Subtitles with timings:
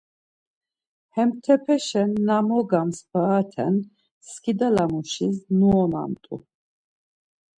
[1.15, 3.67] Hemtepeşen na mogams parate
[4.29, 6.35] skidalamuşis nuonamt̆u.